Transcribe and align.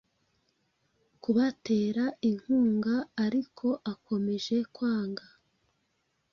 kubatera 1.23 2.03
inkungaariko 2.29 3.67
akomeje 3.93 4.57
kwanga 4.75 5.25